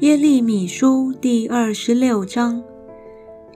[0.00, 2.62] 耶利米书第二十六章，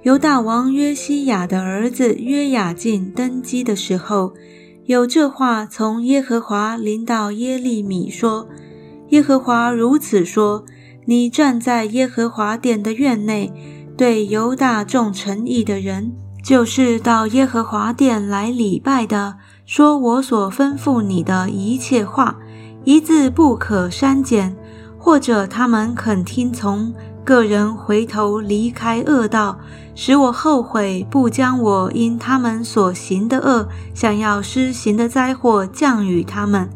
[0.03, 4.35] 犹大王约西亚的儿子约雅敬登基的时候，
[4.87, 8.49] 有这话从耶和华临到耶利米说
[9.11, 10.65] ：“耶和华如此说：
[11.07, 13.53] 你站在耶和华殿的院内，
[13.97, 16.11] 对犹大众诚意的人，
[16.43, 22.37] 就是到耶和华殿来礼拜的，说我所吩咐你的一切话，
[22.83, 24.57] 一字不可删减。”
[25.05, 29.59] 或者他们肯听从，个人回头离开恶道，
[29.97, 36.71] 使我后悔，不将我因他们所行的恶，想要施行的灾祸降与他们。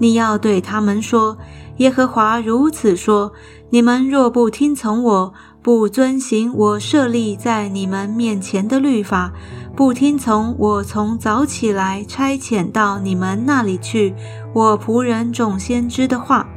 [0.00, 1.38] 你要对他们说：
[1.76, 3.30] 耶和华如此说：
[3.70, 9.32] 你们若不听从我，不遵行我设立在你们面前的律法，
[9.76, 14.12] 不听从我从早起来差遣到你们那里去，
[14.52, 16.48] 我仆人众先知的话。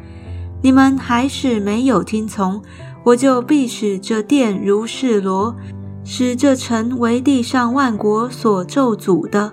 [0.64, 2.62] 你们还是没有听从，
[3.04, 5.54] 我就必使这殿如示罗，
[6.06, 9.52] 使这城为地上万国所咒诅的。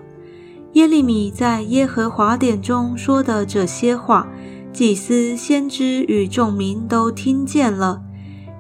[0.74, 4.28] 耶利米在耶和华殿中说的这些话，
[4.72, 8.00] 祭司、先知与众民都听见了。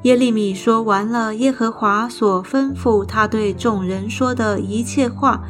[0.02, 5.44] 耶利米说完了耶和华所吩咐他对众人说的一切话，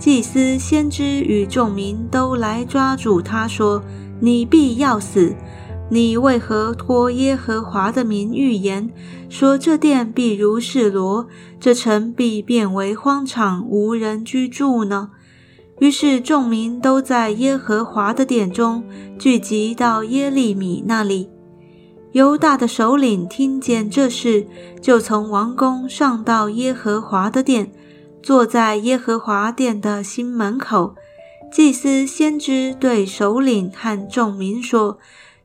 [0.00, 3.80] 祭司、先知与众民都来抓住他说
[4.18, 5.32] ：“你必要死。”
[5.92, 8.88] 你为何托耶和华的名预言，
[9.28, 11.26] 说这殿必如示罗，
[11.58, 15.10] 这城必变为荒场，无人居住呢？
[15.80, 18.84] 于是众民都在耶和华的殿中
[19.18, 21.28] 聚集到耶利米那里。
[22.12, 24.46] 犹大的首领听见这事，
[24.80, 27.72] 就从王宫上到耶和华的殿，
[28.22, 30.94] 坐在耶和华殿的新门口。
[31.50, 34.98] 祭司先知对首领和众民说。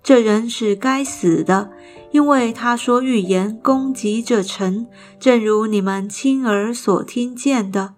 [0.06, 1.72] 这人是该死的，
[2.12, 4.86] 因为他说预言攻击这城，
[5.20, 7.96] 正如你们亲耳所听见的。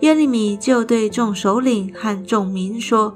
[0.00, 3.14] 耶利米就对众首领和众民说：“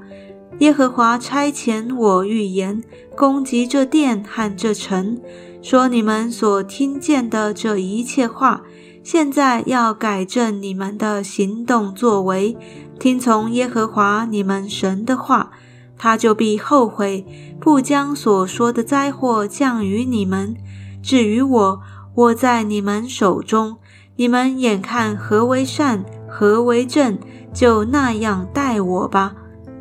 [0.61, 2.85] 耶和华差遣我预言
[3.17, 5.19] 攻击这殿和这城，
[5.63, 8.63] 说你们所听见的这一切话，
[9.03, 12.55] 现在要改正你们的行动作为，
[13.01, 15.51] 听从耶和华你们神的话。”
[15.99, 17.27] 他就必后悔，
[17.61, 20.57] 不将所说的灾祸降于你们。
[21.03, 21.81] 至于我，
[22.15, 23.77] 我在你们手中，
[24.17, 27.19] 你们眼看何为善，何为正，
[27.53, 29.35] 就那样待我吧。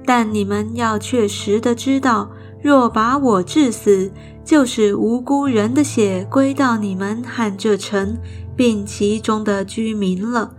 [0.06, 4.12] 但你们要确实的知道，若把我治死，
[4.44, 8.18] 就是无辜人的血归到你们和这城，
[8.56, 10.52] 并其中的居民了。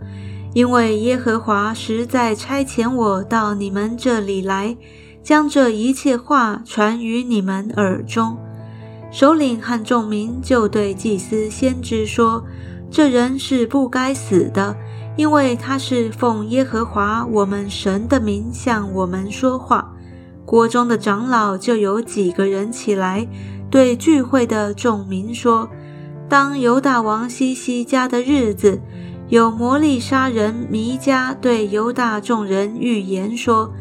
[0.53, 4.75] 因为耶和华实在差遣我到你们这里来。
[5.21, 8.37] 将这一切话传于你们耳中，
[9.11, 12.43] 首领和众民就对祭司先知说
[12.89, 14.75] ：“这人是不该死的，
[15.15, 19.93] 因为他是奉耶和华我们神的名向我们说话。”
[20.45, 23.27] 国中的长老就有几个人起来，
[23.69, 25.69] 对聚会的众民说
[26.27, 28.81] ：“当犹大王西西家的日子，
[29.27, 33.71] 有魔力杀人弥迦对犹大众人预言说。”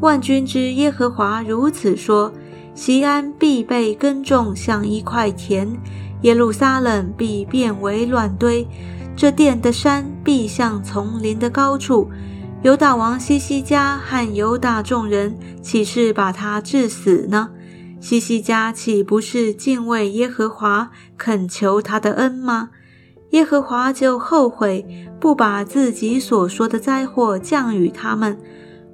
[0.00, 2.32] 万军之耶和华如此说：
[2.74, 5.76] 西安必被耕种，像一块田；
[6.22, 8.66] 耶路撒冷必变为乱堆。
[9.16, 12.08] 这殿的山必像丛林的高处。
[12.62, 17.50] 犹大王西西家和犹大众人，岂是把他致死呢？
[18.00, 22.70] 西西家岂不是敬畏耶和华，恳求他的恩吗？
[23.30, 24.86] 耶和华就后悔，
[25.18, 28.38] 不把自己所说的灾祸降与他们。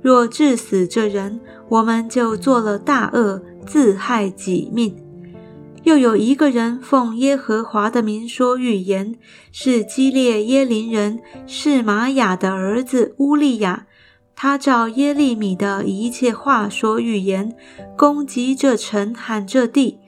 [0.05, 4.95] 若致死这人，我们就做了大恶，自害己命。
[5.85, 9.15] 又有一个人奉耶和华的名说预言，
[9.51, 13.87] 是基列耶林人是玛雅的儿子乌利亚。
[14.37, 17.57] 他照耶利米的一切话说预言，
[17.97, 19.99] 攻击这城喊这地。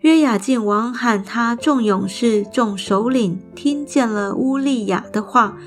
[0.00, 5.58] 约雅敬王喊他众勇士、众首领，听见了乌利亚的话，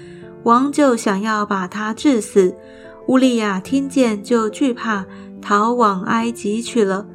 [0.41, 2.55] 王就想要把他治死。
[3.09, 5.03] 乌利亚听见，就惧怕，
[5.41, 7.07] 逃往埃及去了。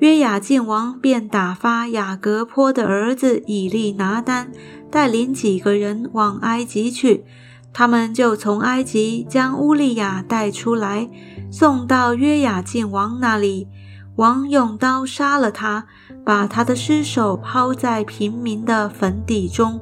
[0.00, 4.50] 约雅敬王便打发雅各坡的儿子以利拿丹
[4.90, 7.24] 带领几个人往埃及去。
[7.72, 11.08] 他们就从埃及将乌利亚带出来，
[11.52, 13.68] 送到约雅敬王那里。
[14.16, 15.86] 王用刀杀了他，
[16.24, 19.78] 把他的尸首抛在平民的坟地中。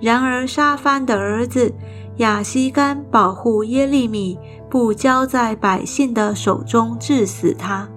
[0.00, 1.74] 然而沙番的儿子
[2.18, 4.38] 亚西干保护耶利米。
[4.70, 7.88] 不交在百姓的手中，致死他。